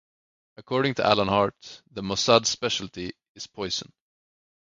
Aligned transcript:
According 0.57 0.95
to 0.95 1.05
Alan 1.05 1.27
Hart, 1.27 1.83
the 1.91 2.01
Mossad's 2.01 2.49
specialty 2.49 3.13
is 3.35 3.45
poison. 3.45 3.93